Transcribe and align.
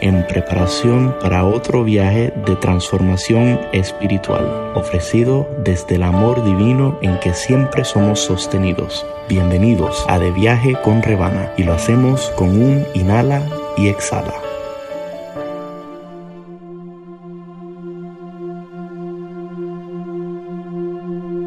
en 0.00 0.26
preparación 0.26 1.14
para 1.20 1.44
otro 1.44 1.84
viaje 1.84 2.32
de 2.46 2.56
transformación 2.56 3.60
espiritual, 3.72 4.72
ofrecido 4.74 5.48
desde 5.64 5.96
el 5.96 6.02
amor 6.02 6.44
divino 6.44 6.98
en 7.02 7.18
que 7.20 7.34
siempre 7.34 7.84
somos 7.84 8.20
sostenidos. 8.20 9.06
Bienvenidos 9.28 10.04
a 10.08 10.18
De 10.18 10.30
Viaje 10.30 10.76
con 10.84 11.02
Rebana 11.02 11.52
y 11.56 11.64
lo 11.64 11.72
hacemos 11.72 12.30
con 12.36 12.50
un 12.50 12.84
inhala 12.94 13.42
y 13.76 13.88
exhala. 13.88 14.34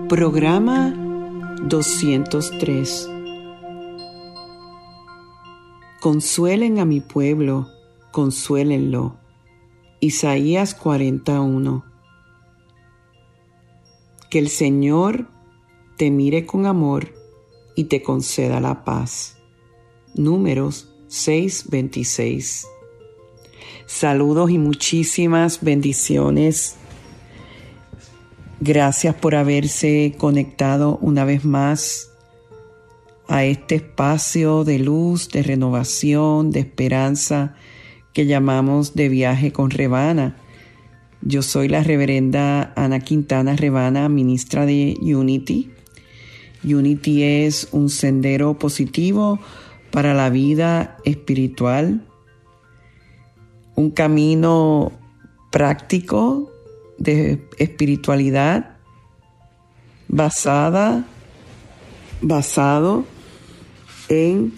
Programa 0.10 0.94
203 1.64 3.10
Consuelen 6.02 6.80
a 6.80 6.86
mi 6.86 7.00
pueblo 7.00 7.70
consuélenlo. 8.12 9.18
Isaías 10.00 10.74
41. 10.76 11.86
Que 14.30 14.40
el 14.40 14.50
Señor 14.50 15.28
te 15.98 16.10
mire 16.12 16.46
con 16.46 16.66
amor 16.66 17.14
y 17.76 17.86
te 17.86 18.02
conceda 18.02 18.60
la 18.60 18.84
paz. 18.84 19.38
Números 20.16 20.94
6:26. 21.10 22.66
Saludos 23.86 24.52
y 24.52 24.58
muchísimas 24.58 25.62
bendiciones. 25.62 26.76
Gracias 28.60 29.16
por 29.16 29.36
haberse 29.36 30.16
conectado 30.18 30.98
una 31.02 31.26
vez 31.26 31.44
más 31.44 32.12
a 33.28 33.44
este 33.44 33.76
espacio 33.76 34.64
de 34.64 34.80
luz, 34.80 35.30
de 35.30 35.42
renovación, 35.42 36.52
de 36.52 36.60
esperanza, 36.60 37.56
que 38.14 38.26
llamamos 38.26 38.94
de 38.94 39.10
viaje 39.10 39.52
con 39.52 39.70
Rebana. 39.70 40.36
Yo 41.22 41.42
soy 41.42 41.68
la 41.68 41.84
reverenda 41.84 42.74
Ana 42.76 43.00
Quintana 43.00 43.56
Rebana, 43.56 44.10
ministra 44.10 44.66
de 44.66 44.98
Unity. 45.02 45.72
Unity 46.64 47.24
es 47.24 47.70
un 47.72 47.90
sendero 47.90 48.58
positivo 48.58 49.40
para 49.92 50.14
la 50.14 50.30
vida 50.30 50.98
espiritual, 51.06 52.06
un 53.76 53.92
camino 53.92 54.92
práctico 55.52 56.52
de 56.98 57.48
espiritualidad 57.58 58.78
basada, 60.08 61.06
basado 62.22 63.06
en 64.10 64.54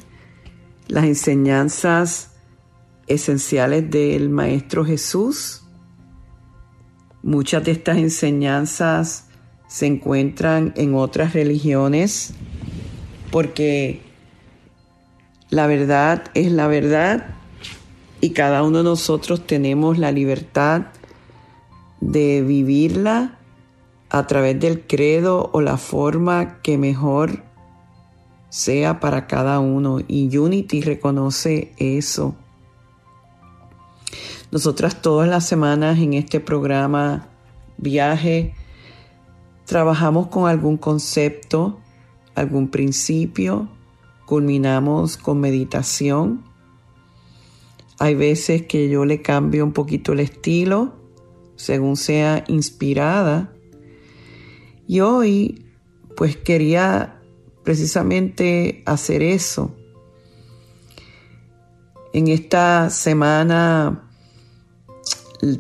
las 0.87 1.05
enseñanzas 1.05 2.33
esenciales 3.07 3.89
del 3.89 4.29
Maestro 4.29 4.85
Jesús. 4.85 5.63
Muchas 7.21 7.63
de 7.63 7.71
estas 7.71 7.97
enseñanzas 7.97 9.27
se 9.67 9.87
encuentran 9.87 10.73
en 10.75 10.93
otras 10.95 11.33
religiones 11.33 12.33
porque 13.31 14.02
la 15.49 15.67
verdad 15.67 16.25
es 16.33 16.52
la 16.52 16.67
verdad 16.67 17.25
y 18.21 18.31
cada 18.31 18.63
uno 18.63 18.80
de 18.80 18.83
nosotros 18.83 19.45
tenemos 19.47 19.97
la 19.97 20.11
libertad 20.11 20.83
de 21.99 22.42
vivirla 22.42 23.37
a 24.09 24.27
través 24.27 24.59
del 24.59 24.86
credo 24.86 25.49
o 25.53 25.61
la 25.61 25.77
forma 25.77 26.61
que 26.61 26.77
mejor 26.77 27.43
sea 28.49 28.99
para 28.99 29.25
cada 29.25 29.59
uno. 29.59 29.99
Y 30.08 30.37
Unity 30.37 30.81
reconoce 30.81 31.73
eso. 31.77 32.36
Nosotras 34.53 35.02
todas 35.02 35.27
las 35.27 35.47
semanas 35.47 35.97
en 35.97 36.14
este 36.14 36.39
programa 36.39 37.27
Viaje 37.77 38.53
trabajamos 39.65 40.27
con 40.27 40.47
algún 40.47 40.77
concepto, 40.77 41.80
algún 42.36 42.67
principio, 42.67 43.67
culminamos 44.27 45.17
con 45.17 45.39
meditación. 45.39 46.43
Hay 47.97 48.13
veces 48.13 48.61
que 48.67 48.89
yo 48.89 49.05
le 49.05 49.23
cambio 49.23 49.63
un 49.63 49.73
poquito 49.73 50.13
el 50.13 50.19
estilo 50.19 50.93
según 51.55 51.97
sea 51.97 52.43
inspirada. 52.47 53.52
Y 54.87 54.99
hoy 54.99 55.65
pues 56.15 56.37
quería 56.37 57.19
precisamente 57.63 58.83
hacer 58.86 59.23
eso. 59.23 59.75
En 62.13 62.27
esta 62.27 62.92
semana 62.92 64.11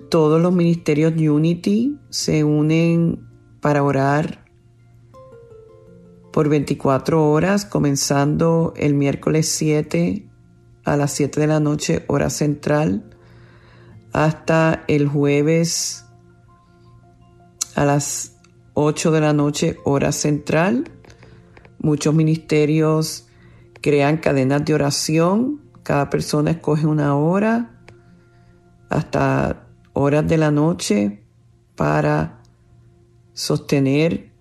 todos 0.09 0.41
los 0.41 0.53
ministerios 0.53 1.13
Unity 1.13 1.97
se 2.09 2.43
unen 2.43 3.27
para 3.61 3.83
orar 3.83 4.45
por 6.31 6.49
24 6.49 7.29
horas, 7.29 7.65
comenzando 7.65 8.73
el 8.75 8.93
miércoles 8.93 9.49
7 9.49 10.27
a 10.83 10.97
las 10.97 11.11
7 11.11 11.39
de 11.39 11.47
la 11.47 11.59
noche, 11.59 12.05
hora 12.07 12.29
central, 12.29 13.03
hasta 14.11 14.83
el 14.87 15.07
jueves 15.07 16.05
a 17.75 17.85
las 17.85 18.37
8 18.73 19.11
de 19.11 19.21
la 19.21 19.33
noche, 19.33 19.77
hora 19.83 20.11
central. 20.11 20.89
Muchos 21.79 22.13
ministerios 22.13 23.27
crean 23.81 24.17
cadenas 24.17 24.65
de 24.65 24.73
oración, 24.73 25.61
cada 25.83 26.09
persona 26.09 26.51
escoge 26.51 26.87
una 26.87 27.15
hora 27.15 27.73
hasta 28.89 29.62
horas 29.93 30.27
de 30.27 30.37
la 30.37 30.51
noche 30.51 31.23
para 31.75 32.41
sostener 33.33 34.31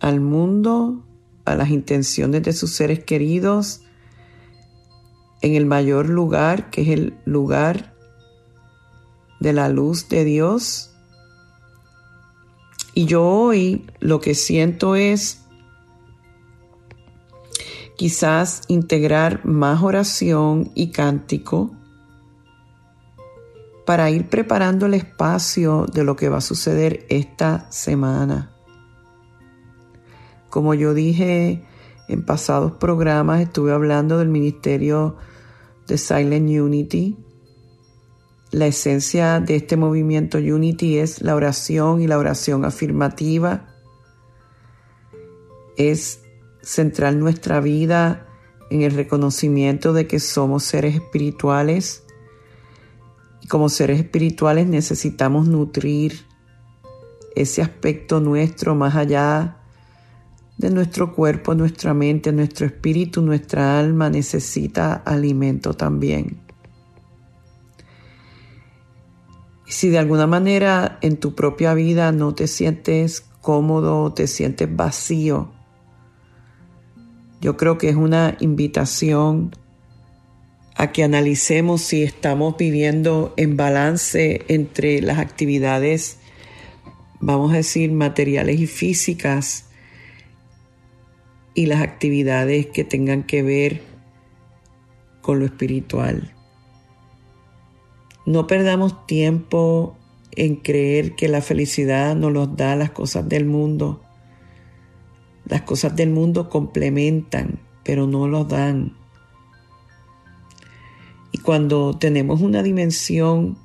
al 0.00 0.20
mundo, 0.20 1.04
a 1.44 1.54
las 1.54 1.70
intenciones 1.70 2.42
de 2.42 2.52
sus 2.52 2.72
seres 2.72 3.04
queridos, 3.04 3.82
en 5.42 5.54
el 5.54 5.66
mayor 5.66 6.08
lugar, 6.08 6.70
que 6.70 6.82
es 6.82 6.88
el 6.88 7.14
lugar 7.24 7.94
de 9.40 9.52
la 9.52 9.68
luz 9.68 10.08
de 10.08 10.24
Dios. 10.24 10.94
Y 12.94 13.06
yo 13.06 13.24
hoy 13.24 13.86
lo 14.00 14.20
que 14.20 14.34
siento 14.34 14.96
es 14.96 15.42
quizás 17.96 18.62
integrar 18.68 19.44
más 19.44 19.82
oración 19.82 20.70
y 20.74 20.90
cántico 20.90 21.70
para 23.90 24.08
ir 24.08 24.28
preparando 24.28 24.86
el 24.86 24.94
espacio 24.94 25.84
de 25.92 26.04
lo 26.04 26.14
que 26.14 26.28
va 26.28 26.36
a 26.36 26.40
suceder 26.40 27.06
esta 27.08 27.68
semana. 27.72 28.54
Como 30.48 30.74
yo 30.74 30.94
dije 30.94 31.64
en 32.06 32.24
pasados 32.24 32.70
programas, 32.70 33.40
estuve 33.40 33.72
hablando 33.72 34.18
del 34.18 34.28
ministerio 34.28 35.16
de 35.88 35.98
Silent 35.98 36.48
Unity. 36.48 37.16
La 38.52 38.68
esencia 38.68 39.40
de 39.40 39.56
este 39.56 39.76
movimiento 39.76 40.38
Unity 40.38 40.98
es 40.98 41.20
la 41.20 41.34
oración 41.34 42.00
y 42.00 42.06
la 42.06 42.18
oración 42.18 42.64
afirmativa. 42.64 43.74
Es 45.76 46.20
centrar 46.62 47.16
nuestra 47.16 47.58
vida 47.58 48.28
en 48.70 48.82
el 48.82 48.92
reconocimiento 48.92 49.92
de 49.92 50.06
que 50.06 50.20
somos 50.20 50.62
seres 50.62 50.94
espirituales 50.94 52.04
como 53.50 53.68
seres 53.68 53.98
espirituales 53.98 54.68
necesitamos 54.68 55.48
nutrir 55.48 56.24
ese 57.34 57.62
aspecto 57.62 58.20
nuestro 58.20 58.76
más 58.76 58.94
allá 58.94 59.56
de 60.56 60.70
nuestro 60.70 61.14
cuerpo, 61.14 61.54
nuestra 61.56 61.92
mente, 61.92 62.32
nuestro 62.32 62.64
espíritu, 62.64 63.22
nuestra 63.22 63.80
alma 63.80 64.08
necesita 64.08 64.92
alimento 64.94 65.74
también. 65.74 66.40
Si 69.66 69.88
de 69.88 69.98
alguna 69.98 70.28
manera 70.28 70.98
en 71.00 71.16
tu 71.16 71.34
propia 71.34 71.74
vida 71.74 72.12
no 72.12 72.34
te 72.34 72.46
sientes 72.46 73.20
cómodo, 73.40 74.12
te 74.12 74.28
sientes 74.28 74.68
vacío, 74.74 75.50
yo 77.40 77.56
creo 77.56 77.78
que 77.78 77.88
es 77.88 77.96
una 77.96 78.36
invitación 78.38 79.50
a 80.80 80.92
que 80.92 81.04
analicemos 81.04 81.82
si 81.82 82.02
estamos 82.02 82.56
viviendo 82.56 83.34
en 83.36 83.56
balance 83.56 84.44
entre 84.48 85.02
las 85.02 85.18
actividades 85.18 86.20
vamos 87.20 87.52
a 87.52 87.56
decir, 87.56 87.92
materiales 87.92 88.58
y 88.58 88.66
físicas 88.66 89.66
y 91.54 91.66
las 91.66 91.82
actividades 91.82 92.66
que 92.66 92.84
tengan 92.84 93.22
que 93.22 93.42
ver 93.42 93.82
con 95.20 95.38
lo 95.38 95.44
espiritual. 95.44 96.32
No 98.24 98.46
perdamos 98.46 99.06
tiempo 99.06 99.96
en 100.32 100.56
creer 100.56 101.14
que 101.14 101.28
la 101.28 101.42
felicidad 101.42 102.16
nos 102.16 102.32
los 102.32 102.56
da 102.56 102.76
las 102.76 102.90
cosas 102.90 103.28
del 103.28 103.44
mundo. 103.44 104.02
Las 105.44 105.62
cosas 105.62 105.96
del 105.96 106.10
mundo 106.10 106.48
complementan, 106.48 107.60
pero 107.84 108.06
no 108.06 108.28
los 108.28 108.48
dan. 108.48 108.96
Cuando 111.44 111.96
tenemos 111.98 112.42
una 112.42 112.62
dimensión 112.62 113.56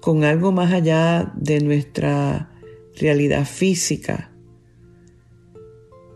con 0.00 0.24
algo 0.24 0.52
más 0.52 0.72
allá 0.72 1.32
de 1.34 1.60
nuestra 1.60 2.50
realidad 2.94 3.46
física, 3.46 4.32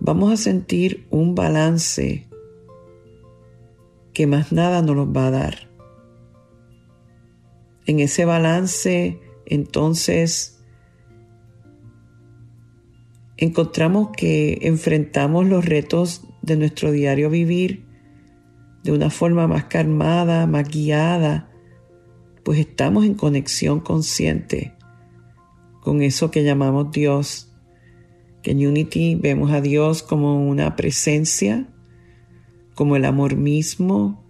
vamos 0.00 0.32
a 0.32 0.36
sentir 0.36 1.06
un 1.10 1.34
balance 1.34 2.28
que 4.12 4.26
más 4.26 4.52
nada 4.52 4.82
nos 4.82 5.08
va 5.08 5.28
a 5.28 5.30
dar. 5.30 5.70
En 7.86 8.00
ese 8.00 8.24
balance, 8.24 9.20
entonces, 9.46 10.60
encontramos 13.36 14.10
que 14.16 14.58
enfrentamos 14.62 15.46
los 15.46 15.64
retos 15.64 16.24
de 16.42 16.56
nuestro 16.56 16.90
diario 16.92 17.30
vivir 17.30 17.85
de 18.86 18.92
una 18.92 19.10
forma 19.10 19.48
más 19.48 19.64
calmada, 19.64 20.46
más 20.46 20.68
guiada, 20.68 21.50
pues 22.44 22.60
estamos 22.60 23.04
en 23.04 23.14
conexión 23.14 23.80
consciente 23.80 24.76
con 25.80 26.02
eso 26.02 26.30
que 26.30 26.44
llamamos 26.44 26.92
Dios. 26.92 27.52
Que 28.44 28.52
en 28.52 28.64
Unity 28.64 29.16
vemos 29.16 29.50
a 29.50 29.60
Dios 29.60 30.04
como 30.04 30.48
una 30.48 30.76
presencia, 30.76 31.66
como 32.76 32.94
el 32.94 33.04
amor 33.04 33.34
mismo, 33.34 34.24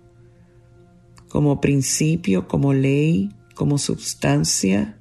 como 1.29 1.61
principio, 1.61 2.49
como 2.49 2.73
ley, 2.73 3.29
como 3.55 3.77
sustancia, 3.77 4.99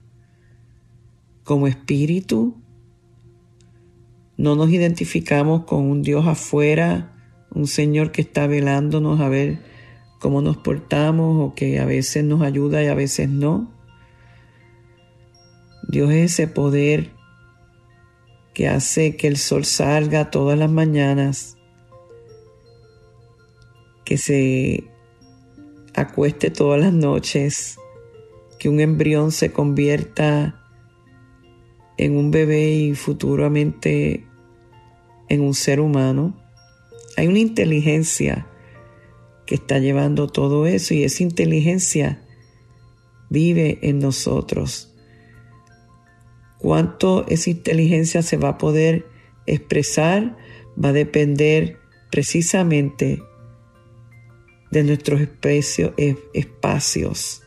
como 1.45 1.67
espíritu. 1.67 2.61
No 4.35 4.57
nos 4.57 4.69
identificamos 4.69 5.63
con 5.63 5.85
un 5.89 6.01
Dios 6.01 6.27
afuera, 6.27 7.14
un 7.55 7.67
Señor 7.67 8.11
que 8.11 8.21
está 8.21 8.45
velándonos 8.47 9.21
a 9.21 9.29
ver 9.29 9.59
cómo 10.19 10.41
nos 10.41 10.57
portamos 10.57 11.41
o 11.41 11.55
que 11.55 11.79
a 11.79 11.85
veces 11.85 12.23
nos 12.23 12.41
ayuda 12.41 12.83
y 12.83 12.87
a 12.87 12.93
veces 12.93 13.29
no. 13.29 13.71
Dios 15.87 16.11
es 16.11 16.33
ese 16.33 16.47
poder 16.47 17.11
que 18.53 18.67
hace 18.67 19.15
que 19.15 19.27
el 19.27 19.37
sol 19.37 19.65
salga 19.65 20.31
todas 20.31 20.59
las 20.59 20.69
mañanas, 20.69 21.57
que 24.03 24.17
se 24.17 24.83
acueste 25.93 26.49
todas 26.49 26.81
las 26.81 26.93
noches, 26.93 27.77
que 28.59 28.67
un 28.67 28.81
embrión 28.81 29.31
se 29.31 29.51
convierta 29.51 30.61
en 31.97 32.17
un 32.17 32.31
bebé 32.31 32.71
y 32.71 32.95
futuramente 32.95 34.27
en 35.29 35.41
un 35.41 35.53
ser 35.53 35.79
humano. 35.79 36.44
Hay 37.17 37.27
una 37.27 37.39
inteligencia 37.39 38.47
que 39.45 39.55
está 39.55 39.79
llevando 39.79 40.27
todo 40.27 40.65
eso 40.65 40.93
y 40.93 41.03
esa 41.03 41.23
inteligencia 41.23 42.21
vive 43.29 43.79
en 43.81 43.99
nosotros. 43.99 44.93
Cuánto 46.57 47.25
esa 47.27 47.49
inteligencia 47.49 48.21
se 48.21 48.37
va 48.37 48.49
a 48.49 48.57
poder 48.57 49.05
expresar 49.45 50.35
va 50.83 50.89
a 50.89 50.93
depender 50.93 51.77
precisamente 52.11 53.21
de 54.71 54.83
nuestros 54.83 55.21
espacios 56.33 57.41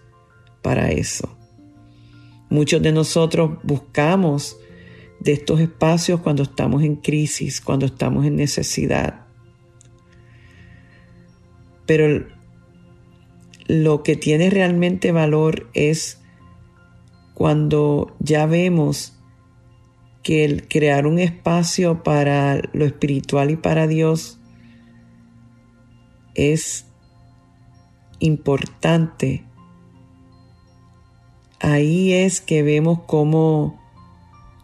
para 0.63 0.91
eso. 0.91 1.37
Muchos 2.49 2.81
de 2.81 2.93
nosotros 2.93 3.59
buscamos 3.63 4.59
de 5.21 5.33
estos 5.33 5.61
espacios 5.61 6.21
cuando 6.21 6.45
estamos 6.45 6.83
en 6.83 6.97
crisis, 6.97 7.61
cuando 7.61 7.87
estamos 7.87 8.25
en 8.25 8.37
necesidad. 8.37 9.28
Pero 11.89 12.25
lo 13.67 14.05
que 14.05 14.15
tiene 14.15 14.49
realmente 14.49 15.11
valor 15.11 15.69
es 15.75 16.21
cuando 17.35 18.15
ya 18.21 18.47
vemos 18.47 19.19
que 20.23 20.45
el 20.45 20.69
crear 20.69 21.09
un 21.09 21.19
espacio 21.19 22.05
para 22.05 22.63
lo 22.73 22.85
espiritual 22.85 23.51
y 23.51 23.57
para 23.57 23.89
Dios 23.89 24.39
es 26.35 26.87
importante 28.21 29.49
ahí 31.61 32.13
es 32.13 32.41
que 32.41 32.63
vemos 32.63 33.01
cómo 33.07 33.81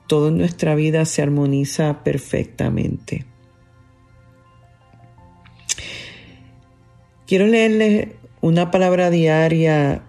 toda 0.07 0.31
nuestra 0.31 0.75
vida 0.75 1.05
se 1.05 1.23
armoniza 1.23 2.05
perfectamente. 2.05 3.27
Quiero 7.27 7.47
leerles 7.47 8.09
una 8.43 8.71
palabra 8.71 9.09
diaria 9.09 10.03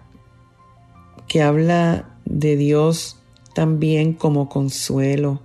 que 1.26 1.40
habla 1.40 2.18
de 2.26 2.56
Dios 2.56 3.22
también 3.54 4.12
como 4.12 4.50
consuelo. 4.50 5.40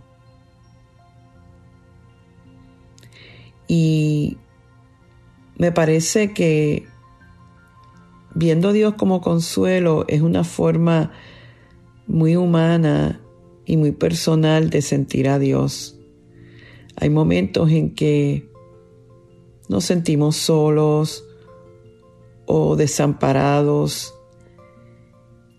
Y 3.70 4.38
me 5.56 5.72
parece 5.72 6.34
que 6.34 6.88
viendo 8.36 8.70
a 8.70 8.74
Dios 8.74 8.96
como 8.96 9.22
consuelo 9.22 10.04
es 10.10 10.22
una 10.22 10.44
forma 10.44 11.14
muy 12.06 12.36
humana 12.36 13.22
y 13.66 13.78
muy 13.78 13.94
personal 13.94 14.70
de 14.70 14.82
sentir 14.82 15.30
a 15.30 15.40
Dios. 15.40 15.98
Hay 16.98 17.10
momentos 17.10 17.72
en 17.72 17.96
que 17.96 18.52
nos 19.70 19.86
sentimos 19.86 20.36
solos 20.36 21.24
o 22.54 22.76
desamparados. 22.76 24.14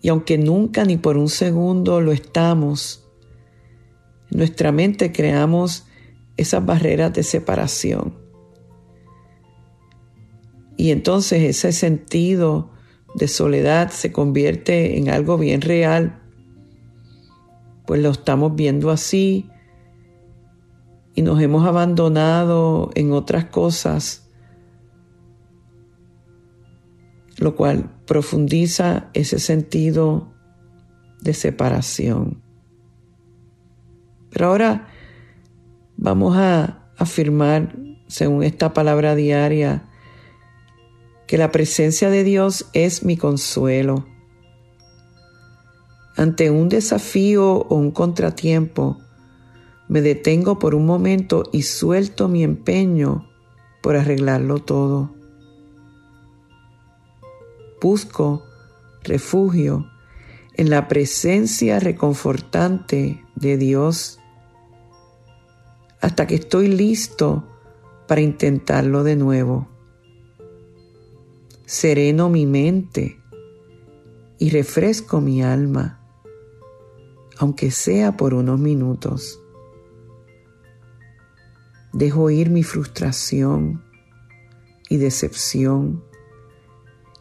Y 0.01 0.09
aunque 0.09 0.37
nunca 0.37 0.85
ni 0.85 0.97
por 0.97 1.17
un 1.17 1.27
segundo 1.27 2.01
lo 2.01 2.11
estamos, 2.11 3.09
en 4.29 4.37
nuestra 4.37 4.71
mente 4.71 5.11
creamos 5.11 5.87
esas 6.37 6.63
barreras 6.63 7.11
de 7.13 7.23
separación. 7.23 8.15
Y 10.77 10.91
entonces 10.91 11.41
ese 11.41 11.71
sentido 11.71 12.69
de 13.15 13.27
soledad 13.27 13.89
se 13.89 14.11
convierte 14.11 14.97
en 14.99 15.09
algo 15.09 15.39
bien 15.39 15.61
real. 15.61 16.21
Pues 17.87 18.01
lo 18.01 18.11
estamos 18.11 18.55
viendo 18.55 18.91
así 18.91 19.49
y 21.15 21.23
nos 21.23 21.41
hemos 21.41 21.65
abandonado 21.65 22.91
en 22.93 23.13
otras 23.13 23.45
cosas, 23.45 24.22
lo 27.37 27.55
cual 27.55 27.89
profundiza 28.05 29.09
ese 29.13 29.39
sentido 29.39 30.33
de 31.21 31.33
separación. 31.33 32.41
Pero 34.29 34.47
ahora 34.47 34.87
vamos 35.97 36.35
a 36.37 36.91
afirmar, 36.97 37.75
según 38.07 38.43
esta 38.43 38.73
palabra 38.73 39.15
diaria, 39.15 39.89
que 41.27 41.37
la 41.37 41.51
presencia 41.51 42.09
de 42.09 42.23
Dios 42.23 42.67
es 42.73 43.03
mi 43.03 43.17
consuelo 43.17 44.05
ante 46.15 46.51
un 46.51 46.69
desafío 46.69 47.53
o 47.53 47.75
un 47.75 47.91
contratiempo, 47.91 48.99
me 49.87 50.01
detengo 50.01 50.59
por 50.59 50.75
un 50.75 50.85
momento 50.85 51.43
y 51.51 51.63
suelto 51.63 52.27
mi 52.27 52.43
empeño 52.43 53.29
por 53.81 53.95
arreglarlo 53.95 54.59
todo. 54.59 55.15
Busco 57.83 58.45
refugio 59.03 59.85
en 60.53 60.69
la 60.69 60.87
presencia 60.87 61.81
reconfortante 61.81 63.21
de 63.35 63.57
Dios 63.57 64.19
hasta 65.99 66.25
que 66.25 66.35
estoy 66.35 66.69
listo 66.69 67.45
para 68.07 68.21
intentarlo 68.21 69.03
de 69.03 69.17
nuevo. 69.17 69.67
Sereno 71.65 72.29
mi 72.29 72.45
mente 72.45 73.19
y 74.39 74.49
refresco 74.49 75.19
mi 75.19 75.43
alma 75.43 75.99
aunque 77.37 77.69
sea 77.69 78.15
por 78.15 78.33
unos 78.33 78.61
minutos. 78.61 79.41
Dejo 81.91 82.29
ir 82.29 82.49
mi 82.49 82.63
frustración 82.63 83.83
y 84.87 84.95
decepción 84.95 86.12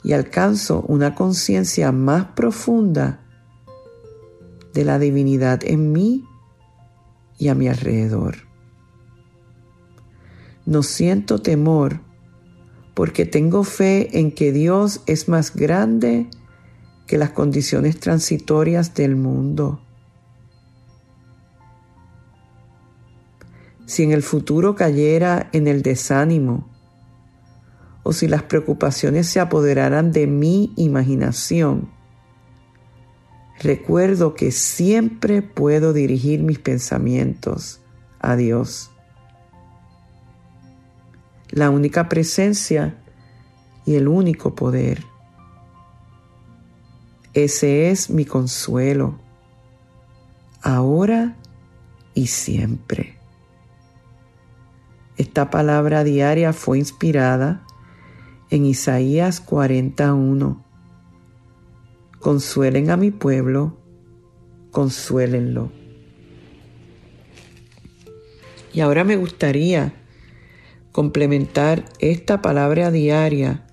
y 0.04 0.12
alcanzo 0.12 0.82
una 0.88 1.14
conciencia 1.14 1.92
más 1.92 2.26
profunda 2.34 3.20
de 4.74 4.84
la 4.84 4.98
divinidad 4.98 5.60
en 5.64 5.92
mí 5.92 6.24
y 7.38 7.48
a 7.48 7.54
mi 7.54 7.68
alrededor. 7.68 8.36
No 10.64 10.82
siento 10.82 11.40
temor 11.40 12.00
porque 12.94 13.26
tengo 13.26 13.64
fe 13.64 14.18
en 14.18 14.32
que 14.32 14.52
Dios 14.52 15.02
es 15.06 15.28
más 15.28 15.54
grande 15.54 16.28
que 17.06 17.18
las 17.18 17.30
condiciones 17.30 17.98
transitorias 17.98 18.94
del 18.94 19.16
mundo. 19.16 19.80
Si 23.86 24.02
en 24.02 24.12
el 24.12 24.22
futuro 24.22 24.74
cayera 24.74 25.50
en 25.52 25.66
el 25.66 25.82
desánimo, 25.82 26.71
o 28.02 28.12
si 28.12 28.28
las 28.28 28.42
preocupaciones 28.42 29.28
se 29.28 29.40
apoderaran 29.40 30.12
de 30.12 30.26
mi 30.26 30.72
imaginación, 30.76 31.90
recuerdo 33.60 34.34
que 34.34 34.50
siempre 34.50 35.42
puedo 35.42 35.92
dirigir 35.92 36.42
mis 36.42 36.58
pensamientos 36.58 37.80
a 38.18 38.36
Dios. 38.36 38.90
La 41.50 41.70
única 41.70 42.08
presencia 42.08 42.98
y 43.84 43.94
el 43.94 44.08
único 44.08 44.54
poder. 44.54 45.04
Ese 47.34 47.90
es 47.90 48.10
mi 48.10 48.24
consuelo, 48.24 49.18
ahora 50.60 51.36
y 52.14 52.26
siempre. 52.26 53.16
Esta 55.16 55.50
palabra 55.50 56.04
diaria 56.04 56.52
fue 56.52 56.78
inspirada 56.78 57.64
en 58.52 58.66
Isaías 58.66 59.40
41. 59.40 60.62
Consuelen 62.20 62.90
a 62.90 62.98
mi 62.98 63.10
pueblo, 63.10 63.78
consuélenlo. 64.70 65.72
Y 68.74 68.80
ahora 68.80 69.04
me 69.04 69.16
gustaría 69.16 69.94
complementar 70.92 71.86
esta 71.98 72.42
palabra 72.42 72.90
diaria 72.90 73.66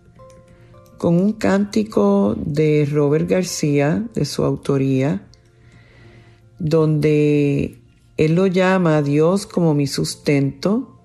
con 0.98 1.16
un 1.16 1.34
cántico 1.34 2.38
de 2.38 2.88
Robert 2.90 3.30
García, 3.30 4.08
de 4.14 4.24
su 4.24 4.46
autoría, 4.46 5.28
donde 6.58 7.82
él 8.16 8.36
lo 8.36 8.48
llama 8.48 8.96
a 8.96 9.02
Dios 9.02 9.46
como 9.46 9.74
mi 9.74 9.88
sustento. 9.88 11.02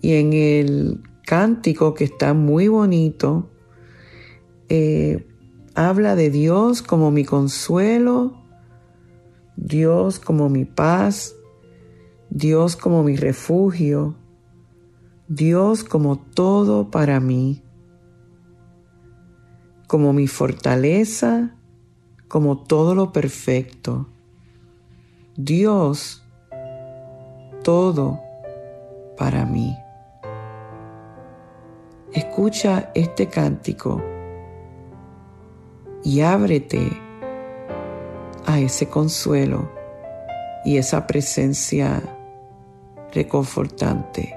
Y 0.00 0.14
en 0.14 0.32
el 0.32 1.02
cántico 1.28 1.92
que 1.92 2.04
está 2.04 2.32
muy 2.32 2.68
bonito, 2.68 3.50
eh, 4.70 5.28
habla 5.74 6.16
de 6.16 6.30
Dios 6.30 6.80
como 6.80 7.10
mi 7.10 7.26
consuelo, 7.26 8.32
Dios 9.54 10.20
como 10.20 10.48
mi 10.48 10.64
paz, 10.64 11.34
Dios 12.30 12.76
como 12.76 13.02
mi 13.04 13.16
refugio, 13.16 14.16
Dios 15.28 15.84
como 15.84 16.16
todo 16.18 16.90
para 16.90 17.20
mí, 17.20 17.62
como 19.86 20.14
mi 20.14 20.28
fortaleza, 20.28 21.54
como 22.28 22.64
todo 22.64 22.94
lo 22.94 23.12
perfecto. 23.12 24.08
Dios, 25.36 26.24
todo 27.62 28.18
para 29.18 29.44
mí. 29.44 29.76
Escucha 32.12 32.90
este 32.94 33.28
cántico 33.28 34.02
y 36.02 36.22
ábrete 36.22 36.90
a 38.46 38.58
ese 38.58 38.88
consuelo 38.88 39.70
y 40.64 40.78
esa 40.78 41.06
presencia 41.06 42.02
reconfortante. 43.12 44.34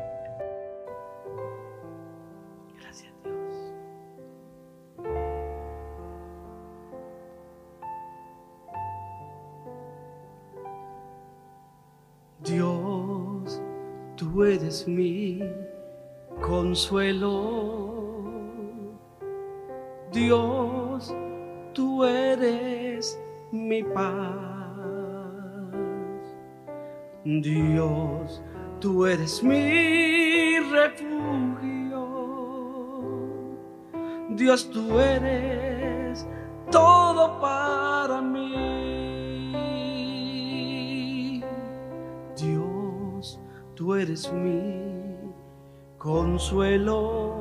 Gracias 2.77 3.13
Dios. 3.23 3.73
Dios, 12.43 13.61
tú 14.17 14.43
eres 14.43 14.85
mi 14.89 15.41
consuelo. 16.41 18.01
Dios, 20.11 21.15
tú 21.73 22.03
eres 22.03 23.17
mi 23.51 23.83
paz. 23.83 24.41
Dios, 27.23 28.41
tú 28.79 29.05
eres 29.05 29.43
mi 29.43 30.59
refugio. 30.59 32.07
Dios, 34.31 34.69
tú 34.71 34.99
eres 34.99 36.27
todo 36.71 37.39
para 37.39 38.21
mí. 38.21 38.41
Dios, 42.35 43.39
tú 43.75 43.93
eres 43.93 44.33
mi 44.33 44.80
consuelo. 46.01 47.35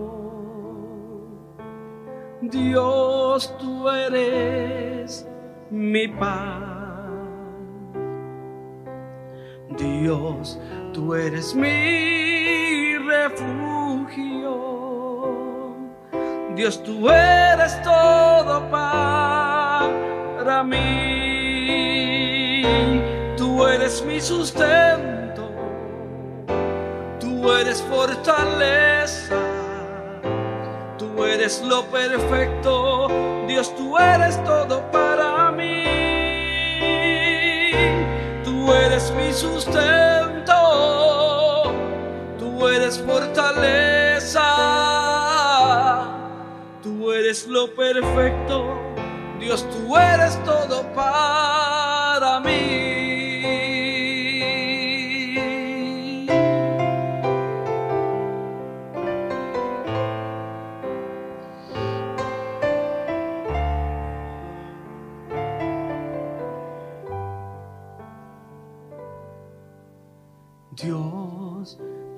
Dios, 2.43 3.57
tú 3.59 3.89
eres 3.89 5.27
mi 5.71 6.07
paz. 6.09 6.61
Dios, 9.79 10.61
tú 10.93 11.15
eres 11.15 11.55
mi 11.55 12.99
refugio. 12.99 14.51
Dios, 16.55 16.83
tú 16.83 17.09
eres 17.09 17.81
todo 17.83 18.71
para 18.71 20.63
mí. 20.65 20.83
Tú 23.39 23.67
eres 23.67 24.05
mi 24.05 24.21
sustento 24.21 25.20
Tú 27.41 27.51
eres 27.53 27.81
fortaleza, 27.81 29.39
tú 30.99 31.25
eres 31.25 31.63
lo 31.63 31.87
perfecto, 31.87 33.09
Dios, 33.49 33.75
tú 33.77 33.97
eres 33.97 34.45
todo 34.45 34.83
para 34.91 35.51
mí. 35.51 35.85
Tú 38.45 38.71
eres 38.75 39.11
mi 39.13 39.33
sustento, 39.33 40.53
tú 42.39 42.69
eres 42.69 42.99
fortaleza, 42.99 44.43
tú 46.83 47.11
eres 47.11 47.47
lo 47.47 47.75
perfecto, 47.75 48.77
Dios, 49.39 49.67
tú 49.71 49.97
eres 49.97 50.39
todo 50.45 50.83
para 50.93 52.39
mí. 52.41 52.90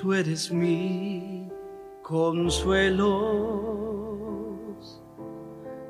Tú 0.02 0.12
eres 0.12 0.50
mi 0.50 1.48
consuelo. 2.02 3.06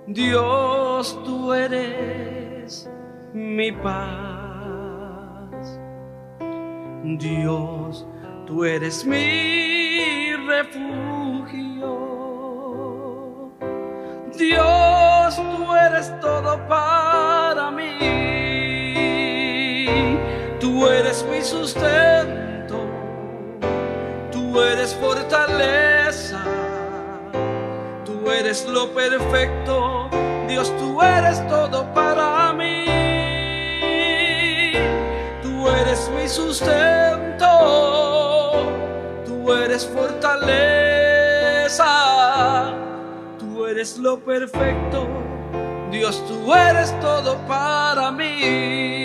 Dios, 0.07 1.19
tú 1.25 1.55
eres 1.55 2.91
mi 3.33 3.73
paz. 3.73 4.21
Dios, 7.05 8.07
tú 8.47 8.67
eres 8.67 9.07
mi 9.07 10.35
refugio. 10.47 11.89
Dios, 14.37 15.37
tú 15.37 15.75
eres 15.75 16.21
todo 16.21 16.59
para 16.69 17.71
mí. 17.71 17.99
Tú 20.61 20.87
eres 20.87 21.25
mi 21.31 21.41
sustento 21.41 22.22
Tú 24.53 24.61
eres 24.61 24.95
fortaleza, 24.95 26.45
tú 28.05 28.31
eres 28.31 28.67
lo 28.67 28.93
perfecto, 28.93 30.11
Dios, 30.47 30.71
tú 30.77 31.01
eres 31.01 31.41
todo 31.49 31.87
para 31.95 32.53
mí. 32.53 32.85
Tú 35.43 35.71
eres 35.71 36.11
mi 36.15 36.29
sustento, 36.29 37.47
tú 39.25 39.55
eres 39.55 39.87
fortaleza, 39.87 40.35
tú 43.39 43.65
eres 43.65 43.97
lo 43.97 44.19
perfecto, 44.21 45.09
Dios 45.91 46.23
tú 46.29 46.53
eres 46.55 46.95
todo 47.01 47.39
para 47.49 48.11
mí. 48.11 49.02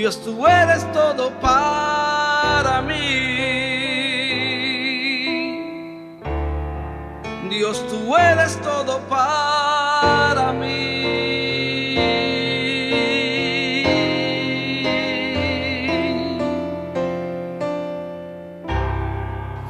Dios, 0.00 0.18
tú 0.24 0.46
eres 0.46 0.90
todo 0.92 1.30
para 1.42 2.80
mí. 2.80 2.94
Dios, 7.50 7.86
tú 7.86 8.16
eres 8.16 8.58
todo 8.62 8.98
para 9.10 10.54
mí. 10.54 11.96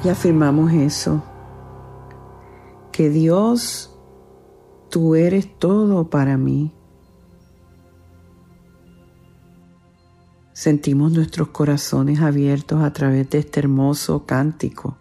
Y 0.05 0.09
afirmamos 0.09 0.73
eso, 0.73 1.25
que 2.93 3.11
Dios, 3.11 3.99
tú 4.91 5.17
eres 5.17 5.59
todo 5.59 6.09
para 6.09 6.37
mí. 6.37 6.73
Sentimos 10.61 11.11
nuestros 11.11 11.49
corazones 11.49 12.21
abiertos 12.21 12.83
a 12.83 12.93
través 12.93 13.31
de 13.31 13.39
este 13.39 13.61
hermoso 13.61 14.27
cántico. 14.27 14.99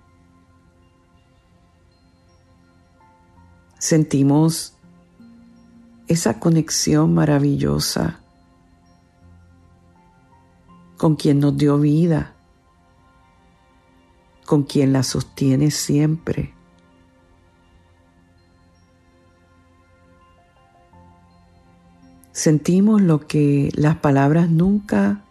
Sentimos 3.77 4.77
esa 6.07 6.39
conexión 6.39 7.13
maravillosa 7.13 8.21
con 10.95 11.17
quien 11.17 11.41
nos 11.41 11.57
dio 11.57 11.77
vida, 11.77 12.37
con 14.45 14.63
quien 14.63 14.93
la 14.93 15.03
sostiene 15.03 15.71
siempre. 15.71 16.53
Sentimos 22.31 23.01
lo 23.01 23.27
que 23.27 23.73
las 23.75 23.97
palabras 23.97 24.49
nunca 24.49 25.25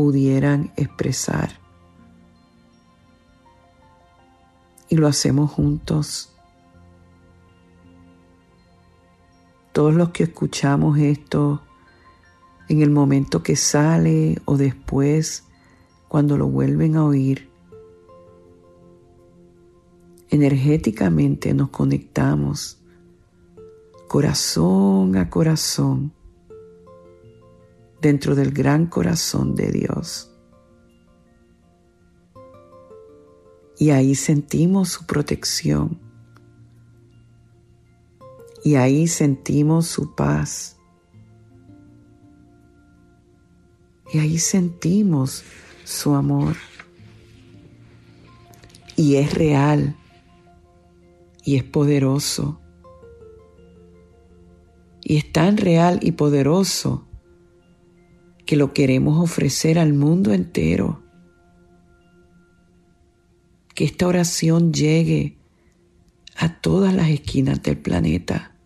pudieran 0.00 0.72
expresar. 0.76 1.60
Y 4.88 4.96
lo 4.96 5.06
hacemos 5.06 5.50
juntos. 5.50 6.34
Todos 9.72 9.92
los 9.92 10.08
que 10.08 10.22
escuchamos 10.22 10.98
esto 10.98 11.60
en 12.70 12.80
el 12.80 12.88
momento 12.88 13.42
que 13.42 13.56
sale 13.56 14.40
o 14.46 14.56
después, 14.56 15.44
cuando 16.08 16.38
lo 16.38 16.46
vuelven 16.48 16.96
a 16.96 17.04
oír, 17.04 17.50
energéticamente 20.30 21.52
nos 21.52 21.68
conectamos 21.68 22.78
corazón 24.08 25.14
a 25.16 25.28
corazón 25.28 26.14
dentro 28.00 28.34
del 28.34 28.52
gran 28.52 28.86
corazón 28.86 29.54
de 29.54 29.70
Dios. 29.70 30.30
Y 33.78 33.90
ahí 33.90 34.14
sentimos 34.14 34.90
su 34.90 35.06
protección. 35.06 35.98
Y 38.62 38.74
ahí 38.74 39.08
sentimos 39.08 39.86
su 39.86 40.14
paz. 40.14 40.76
Y 44.12 44.18
ahí 44.18 44.38
sentimos 44.38 45.44
su 45.84 46.14
amor. 46.14 46.56
Y 48.96 49.16
es 49.16 49.32
real. 49.32 49.96
Y 51.42 51.56
es 51.56 51.64
poderoso. 51.64 52.60
Y 55.02 55.16
es 55.16 55.32
tan 55.32 55.56
real 55.56 56.00
y 56.02 56.12
poderoso 56.12 57.09
que 58.50 58.56
lo 58.56 58.72
queremos 58.72 59.22
ofrecer 59.22 59.78
al 59.78 59.92
mundo 59.92 60.32
entero. 60.32 61.04
Que 63.76 63.84
esta 63.84 64.08
oración 64.08 64.72
llegue 64.72 65.38
a 66.36 66.60
todas 66.60 66.92
las 66.92 67.10
esquinas 67.10 67.62
del 67.62 67.78
planeta. 67.78 68.56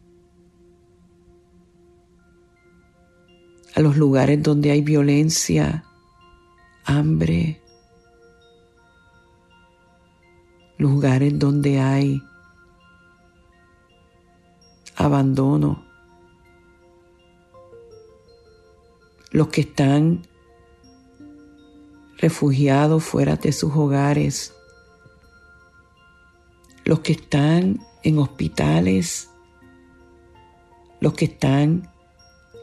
A 3.74 3.80
los 3.80 3.98
lugares 3.98 4.42
donde 4.42 4.70
hay 4.70 4.80
violencia, 4.80 5.84
hambre, 6.86 7.60
lugares 10.78 11.38
donde 11.38 11.78
hay 11.78 12.22
abandono, 14.96 15.84
los 19.34 19.48
que 19.48 19.62
están 19.62 20.28
refugiados 22.18 23.02
fuera 23.02 23.34
de 23.34 23.50
sus 23.50 23.74
hogares, 23.74 24.54
los 26.84 27.00
que 27.00 27.14
están 27.14 27.80
en 28.04 28.18
hospitales, 28.20 29.28
los 31.00 31.14
que 31.14 31.24
están 31.24 31.90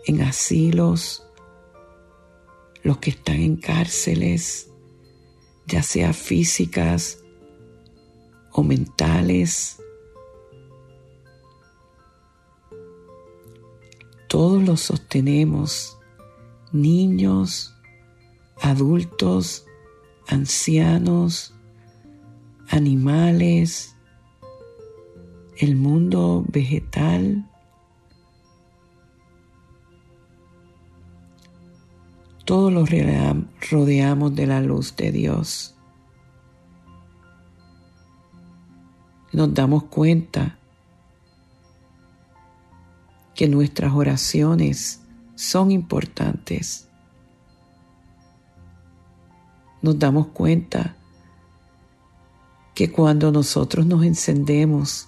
en 0.05 0.21
asilos, 0.21 1.27
los 2.84 2.99
que 2.99 3.10
están 3.10 3.41
en 3.41 3.57
cárceles, 3.57 4.71
ya 5.67 5.84
sea 5.84 6.13
físicas 6.13 7.21
o 8.53 8.63
mentales. 8.63 9.77
Todos 14.29 14.63
los 14.63 14.79
sostenemos 14.79 15.97
niños, 16.71 17.75
adultos, 18.62 19.65
ancianos, 20.27 21.53
animales, 22.69 23.95
el 25.57 25.75
mundo 25.75 26.43
vegetal, 26.47 27.47
todos 32.45 32.73
los 32.73 32.89
rodeamos 33.69 34.36
de 34.36 34.47
la 34.47 34.62
luz 34.62 34.95
de 34.95 35.12
Dios. 35.12 35.75
Nos 39.31 39.53
damos 39.53 39.84
cuenta 39.84 40.57
que 43.36 43.47
nuestras 43.47 43.93
oraciones 43.93 45.01
son 45.41 45.71
importantes. 45.71 46.88
Nos 49.82 49.97
damos 49.97 50.27
cuenta 50.27 50.95
que 52.75 52.91
cuando 52.91 53.32
nosotros 53.32 53.88
nos 53.88 54.04
encendemos, 54.04 55.08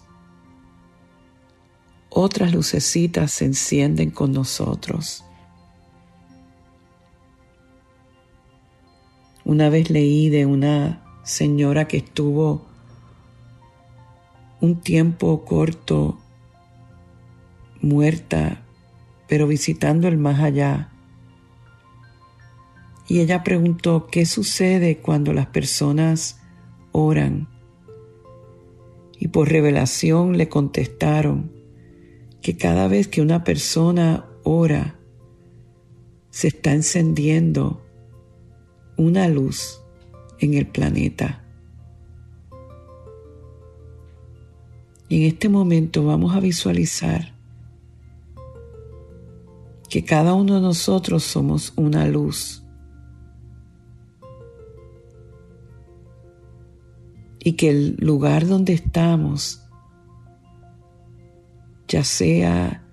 otras 2.09 2.51
lucecitas 2.51 3.31
se 3.31 3.45
encienden 3.45 4.09
con 4.09 4.31
nosotros. 4.31 5.23
Una 9.45 9.69
vez 9.69 9.91
leí 9.91 10.29
de 10.29 10.47
una 10.47 11.03
señora 11.23 11.87
que 11.87 11.97
estuvo 11.97 12.65
un 14.61 14.81
tiempo 14.81 15.45
corto 15.45 16.17
muerta 17.81 18.63
pero 19.33 19.47
visitando 19.47 20.07
el 20.07 20.19
más 20.19 20.41
allá. 20.41 20.91
Y 23.07 23.19
ella 23.19 23.43
preguntó, 23.43 24.05
¿qué 24.05 24.27
sucede 24.27 24.99
cuando 24.99 25.33
las 25.33 25.47
personas 25.47 26.39
oran? 26.91 27.47
Y 29.17 29.29
por 29.29 29.49
revelación 29.49 30.37
le 30.37 30.49
contestaron 30.49 31.51
que 32.43 32.57
cada 32.57 32.87
vez 32.87 33.07
que 33.07 33.23
una 33.23 33.43
persona 33.43 34.27
ora, 34.43 34.99
se 36.29 36.49
está 36.49 36.71
encendiendo 36.71 37.83
una 38.97 39.27
luz 39.29 39.81
en 40.37 40.53
el 40.53 40.67
planeta. 40.67 41.43
Y 45.09 45.23
en 45.23 45.27
este 45.27 45.49
momento 45.49 46.05
vamos 46.05 46.35
a 46.35 46.39
visualizar 46.39 47.32
que 49.93 50.03
cada 50.03 50.33
uno 50.33 50.55
de 50.55 50.61
nosotros 50.61 51.23
somos 51.23 51.71
una 51.75 52.07
luz. 52.07 52.63
Y 57.37 57.53
que 57.53 57.69
el 57.69 57.97
lugar 57.99 58.47
donde 58.47 58.73
estamos, 58.73 59.61
ya 61.87 62.03
sea 62.03 62.83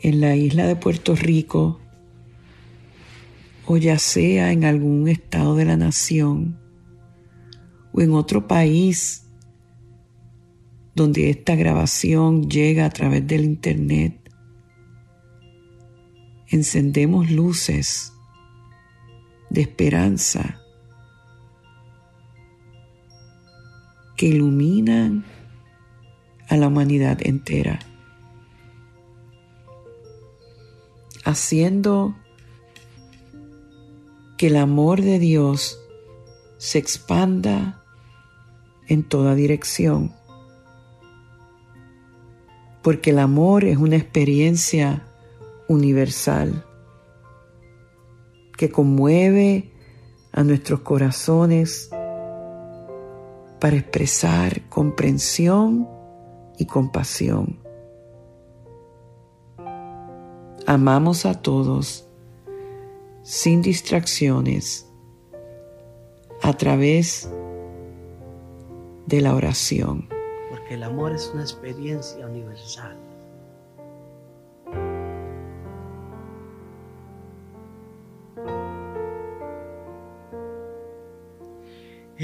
en 0.00 0.22
la 0.22 0.34
isla 0.34 0.66
de 0.66 0.76
Puerto 0.76 1.14
Rico 1.14 1.78
o 3.66 3.76
ya 3.76 3.98
sea 3.98 4.50
en 4.50 4.64
algún 4.64 5.08
estado 5.08 5.56
de 5.56 5.66
la 5.66 5.76
nación 5.76 6.58
o 7.92 8.00
en 8.00 8.14
otro 8.14 8.48
país 8.48 9.26
donde 10.94 11.28
esta 11.28 11.54
grabación 11.54 12.48
llega 12.48 12.86
a 12.86 12.90
través 12.90 13.26
del 13.26 13.44
Internet, 13.44 14.23
encendemos 16.54 17.32
luces 17.32 18.12
de 19.50 19.62
esperanza 19.62 20.60
que 24.16 24.26
iluminan 24.26 25.24
a 26.48 26.56
la 26.56 26.68
humanidad 26.68 27.18
entera, 27.26 27.80
haciendo 31.24 32.14
que 34.38 34.46
el 34.46 34.56
amor 34.56 35.02
de 35.02 35.18
Dios 35.18 35.80
se 36.58 36.78
expanda 36.78 37.82
en 38.86 39.02
toda 39.02 39.34
dirección. 39.34 40.12
Porque 42.80 43.10
el 43.10 43.18
amor 43.18 43.64
es 43.64 43.78
una 43.78 43.96
experiencia 43.96 45.08
universal 45.68 46.64
que 48.56 48.70
conmueve 48.70 49.72
a 50.32 50.42
nuestros 50.42 50.80
corazones 50.80 51.90
para 53.60 53.76
expresar 53.76 54.68
comprensión 54.68 55.88
y 56.58 56.66
compasión. 56.66 57.60
Amamos 60.66 61.26
a 61.26 61.40
todos 61.40 62.08
sin 63.22 63.62
distracciones 63.62 64.90
a 66.42 66.52
través 66.54 67.28
de 69.06 69.20
la 69.20 69.34
oración. 69.34 70.08
Porque 70.50 70.74
el 70.74 70.82
amor 70.82 71.12
es 71.12 71.30
una 71.32 71.42
experiencia 71.42 72.26
universal. 72.26 72.96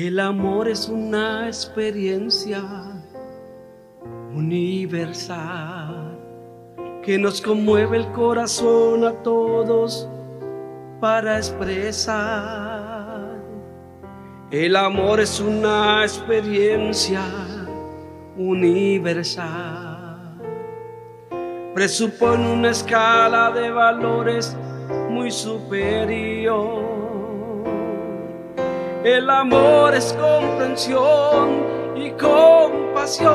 El 0.02 0.18
amor 0.18 0.66
es 0.66 0.88
una 0.88 1.46
experiencia 1.46 2.62
universal 4.34 6.18
que 7.02 7.18
nos 7.18 7.42
conmueve 7.42 7.98
el 7.98 8.10
corazón 8.12 9.04
a 9.04 9.12
todos 9.22 10.08
para 11.02 11.36
expresar. 11.36 12.16
El 14.50 14.74
amor 14.74 15.20
es 15.20 15.38
una 15.38 16.02
experiencia 16.02 17.20
universal. 18.38 19.60
Presupone 21.74 22.50
una 22.50 22.70
escala 22.70 23.50
de 23.50 23.70
valores 23.70 24.56
muy 25.10 25.30
superior 25.30 26.89
el 29.04 29.30
amor 29.30 29.94
es 29.94 30.12
comprensión 30.12 31.64
y 31.96 32.10
compasión. 32.12 33.30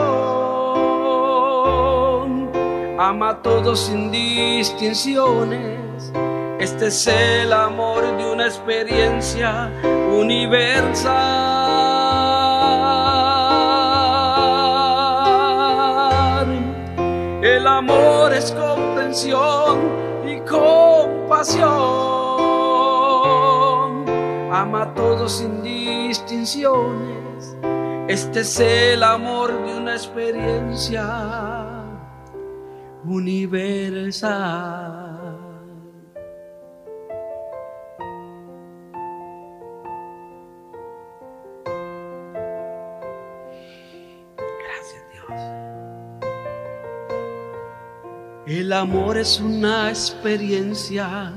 Ama 3.00 3.30
a 3.30 3.42
todos 3.42 3.80
sin 3.80 4.12
distinciones. 4.12 6.12
Este 6.60 6.88
es 6.88 7.08
el 7.08 7.52
amor 7.52 8.04
de 8.18 8.32
una 8.32 8.46
experiencia 8.46 9.72
universal. 10.12 11.16
El 17.42 17.68
amor 17.68 18.34
es 18.34 18.52
comprensión 18.52 19.80
y 20.26 20.40
compasión 20.42 22.15
ama 24.56 24.94
todos 24.94 25.34
sin 25.40 25.62
distinciones. 25.62 27.58
Este 28.08 28.40
es 28.40 28.60
el 28.60 29.04
amor 29.04 29.52
de 29.66 29.78
una 29.78 29.94
experiencia 29.94 31.84
universal. 33.04 34.22
Gracias 44.38 45.04
Dios. 45.12 45.42
El 48.48 48.72
amor 48.72 49.18
es 49.18 49.42
una 49.42 49.90
experiencia 49.90 51.34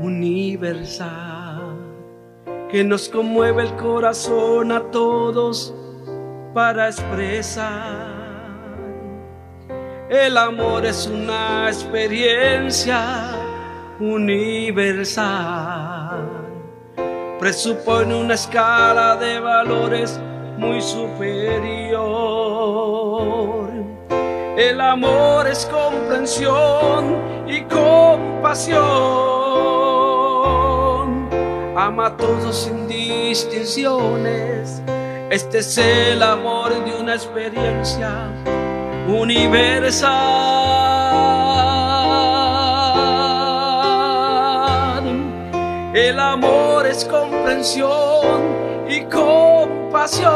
universal 0.00 1.41
que 2.72 2.82
nos 2.82 3.08
conmueve 3.10 3.62
el 3.64 3.76
corazón 3.76 4.72
a 4.72 4.80
todos 4.90 5.74
para 6.54 6.88
expresar. 6.88 8.22
El 10.08 10.38
amor 10.38 10.86
es 10.86 11.06
una 11.06 11.68
experiencia 11.68 13.36
universal. 14.00 15.06
Presupone 17.38 18.14
una 18.14 18.32
escala 18.34 19.16
de 19.16 19.38
valores 19.38 20.18
muy 20.56 20.80
superior. 20.80 22.00
El 24.56 24.80
amor 24.80 25.46
es 25.46 25.66
comprensión 25.66 27.18
y 27.46 27.60
compasión 27.64 29.41
ama 31.86 32.06
a 32.06 32.16
todos 32.16 32.56
sin 32.56 32.86
distinciones. 32.86 34.80
Este 35.30 35.58
es 35.58 35.76
el 35.78 36.22
amor 36.22 36.72
de 36.84 36.94
una 36.94 37.14
experiencia 37.14 38.30
universal. 39.08 40.12
El 45.92 46.20
amor 46.20 46.86
es 46.86 47.04
comprensión 47.04 48.86
y 48.88 49.02
compasión. 49.06 50.30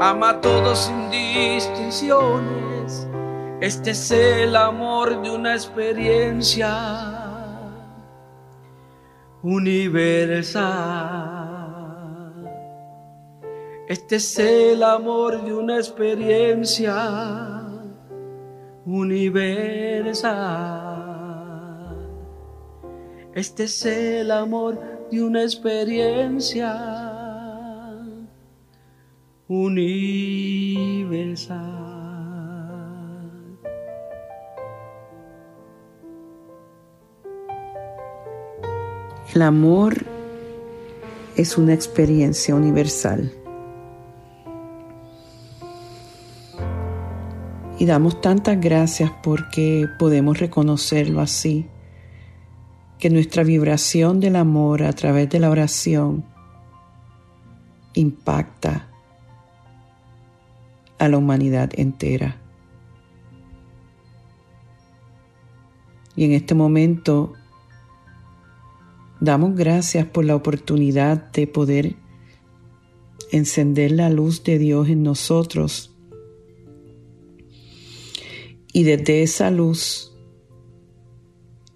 Ama 0.00 0.30
a 0.30 0.40
todos 0.40 0.78
sin 0.78 1.10
distinciones. 1.10 3.06
Este 3.60 3.90
es 3.90 4.10
el 4.10 4.56
amor 4.56 5.20
de 5.20 5.30
una 5.30 5.52
experiencia 5.54 7.15
universal. 9.46 10.66
Este 13.88 14.16
es 14.16 14.38
el 14.40 14.82
amor 14.82 15.44
de 15.44 15.54
una 15.54 15.76
experiencia 15.76 17.62
universal. 18.84 20.26
Este 23.34 23.62
es 23.64 23.86
el 23.86 24.32
amor 24.32 24.80
de 25.12 25.22
una 25.22 25.42
experiencia 25.42 26.74
universal. 29.46 30.26
El 39.36 39.42
amor 39.42 40.06
es 41.36 41.58
una 41.58 41.74
experiencia 41.74 42.54
universal. 42.54 43.30
Y 47.78 47.84
damos 47.84 48.22
tantas 48.22 48.58
gracias 48.58 49.12
porque 49.22 49.90
podemos 49.98 50.38
reconocerlo 50.38 51.20
así, 51.20 51.66
que 52.98 53.10
nuestra 53.10 53.44
vibración 53.44 54.20
del 54.20 54.36
amor 54.36 54.82
a 54.82 54.94
través 54.94 55.28
de 55.28 55.38
la 55.38 55.50
oración 55.50 56.24
impacta 57.92 58.88
a 60.98 61.08
la 61.10 61.18
humanidad 61.18 61.72
entera. 61.76 62.40
Y 66.16 66.24
en 66.24 66.32
este 66.32 66.54
momento 66.54 67.34
Damos 69.20 69.56
gracias 69.56 70.06
por 70.06 70.24
la 70.24 70.36
oportunidad 70.36 71.32
de 71.32 71.46
poder 71.46 71.96
encender 73.32 73.92
la 73.92 74.10
luz 74.10 74.44
de 74.44 74.58
Dios 74.58 74.88
en 74.88 75.02
nosotros. 75.02 75.96
Y 78.72 78.84
desde 78.84 79.22
esa 79.22 79.50
luz 79.50 80.14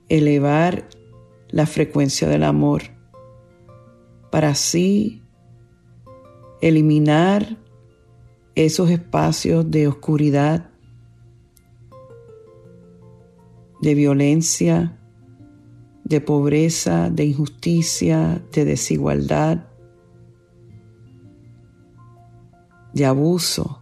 elevar 0.08 0.88
la 1.48 1.66
frecuencia 1.66 2.28
del 2.28 2.44
amor 2.44 2.82
para 4.30 4.50
así 4.50 5.22
eliminar 6.60 7.56
esos 8.54 8.90
espacios 8.90 9.70
de 9.70 9.88
oscuridad, 9.88 10.70
de 13.80 13.94
violencia, 13.94 14.99
de 16.10 16.20
pobreza, 16.20 17.08
de 17.08 17.24
injusticia, 17.24 18.44
de 18.52 18.64
desigualdad, 18.64 19.68
de 22.92 23.06
abuso, 23.06 23.80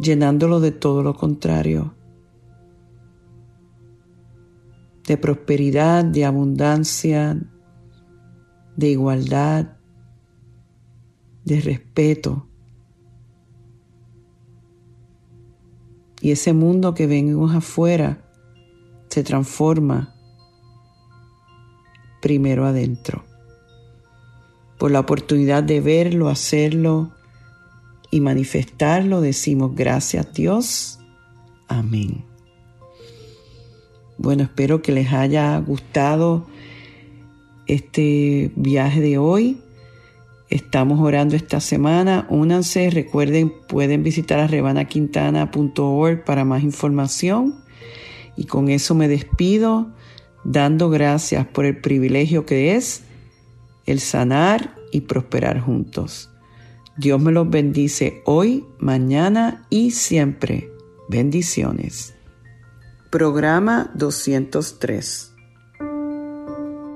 llenándolo 0.00 0.60
de 0.60 0.70
todo 0.70 1.02
lo 1.02 1.14
contrario, 1.16 1.96
de 5.08 5.16
prosperidad, 5.16 6.04
de 6.04 6.24
abundancia, 6.24 7.36
de 8.76 8.88
igualdad, 8.88 9.78
de 11.44 11.60
respeto. 11.60 12.46
Y 16.20 16.30
ese 16.30 16.52
mundo 16.52 16.94
que 16.94 17.08
venimos 17.08 17.52
afuera 17.52 18.29
se 19.10 19.24
transforma 19.24 20.14
primero 22.22 22.64
adentro. 22.64 23.24
Por 24.78 24.90
la 24.90 25.00
oportunidad 25.00 25.62
de 25.62 25.80
verlo, 25.80 26.28
hacerlo 26.28 27.12
y 28.10 28.20
manifestarlo, 28.20 29.20
decimos 29.20 29.74
gracias 29.74 30.32
Dios. 30.32 30.98
Amén. 31.68 32.24
Bueno, 34.16 34.44
espero 34.44 34.80
que 34.82 34.92
les 34.92 35.12
haya 35.12 35.58
gustado 35.58 36.46
este 37.66 38.52
viaje 38.56 39.00
de 39.00 39.18
hoy. 39.18 39.60
Estamos 40.50 41.00
orando 41.00 41.36
esta 41.36 41.60
semana. 41.60 42.26
Únanse, 42.28 42.90
recuerden, 42.90 43.52
pueden 43.68 44.02
visitar 44.02 44.40
a 44.40 44.46
rebanaquintana.org 44.46 46.24
para 46.24 46.44
más 46.44 46.62
información. 46.62 47.59
Y 48.40 48.44
con 48.44 48.70
eso 48.70 48.94
me 48.94 49.06
despido, 49.06 49.90
dando 50.44 50.88
gracias 50.88 51.46
por 51.46 51.66
el 51.66 51.78
privilegio 51.78 52.46
que 52.46 52.74
es 52.74 53.02
el 53.84 54.00
sanar 54.00 54.76
y 54.92 55.02
prosperar 55.02 55.60
juntos. 55.60 56.30
Dios 56.96 57.20
me 57.20 57.32
los 57.32 57.50
bendice 57.50 58.22
hoy, 58.24 58.64
mañana 58.78 59.66
y 59.68 59.90
siempre. 59.90 60.72
Bendiciones. 61.10 62.14
Programa 63.10 63.90
203. 63.92 65.29